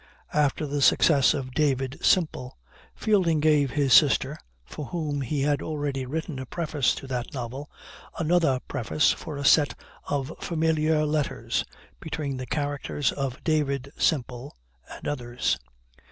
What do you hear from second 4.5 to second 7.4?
for whom he had already written a preface to that